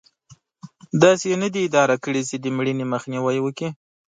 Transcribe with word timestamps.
داسې 1.03 1.25
یې 1.31 1.35
نه 1.43 1.47
دي 1.53 1.61
اداره 1.67 1.95
کړې 2.03 2.21
چې 2.29 2.35
د 2.43 2.45
مړینې 2.57 2.85
مخنیوی 2.93 3.37
وکړي. 3.41 3.69